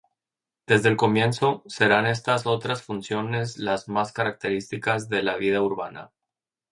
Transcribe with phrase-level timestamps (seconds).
[0.65, 6.11] Desde el comienzo, serán estas otras funciones las más características de la vida urbana.